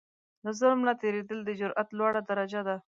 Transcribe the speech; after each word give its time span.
له 0.43 0.51
ظلم 0.59 0.79
نه 0.87 0.93
تېرېدل، 1.01 1.39
د 1.43 1.49
جرئت 1.59 1.87
لوړه 1.97 2.21
درجه 2.29 2.61
ده. 2.67 2.75